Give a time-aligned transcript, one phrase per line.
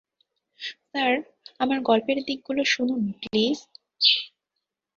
[0.85, 1.13] Sir,
[1.59, 3.57] আমার গল্পের দিকগুলো শুনুন, প্লীজ।